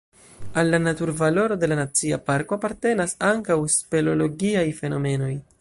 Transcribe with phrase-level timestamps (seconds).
[0.55, 5.35] Al la naturvaloro de la nacia parko apartenas ankaŭ speleologiaj fenomenoj.